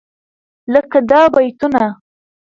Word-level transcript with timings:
لکه 0.73 0.99
دا 1.09 1.21
بيتونه: 1.35 1.85